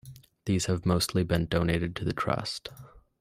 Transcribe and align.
These 0.45 0.65
have 0.65 0.83
mostly 0.83 1.23
been 1.23 1.45
donated 1.45 1.95
to 1.97 2.05
the 2.05 2.11
Trust. 2.11 2.69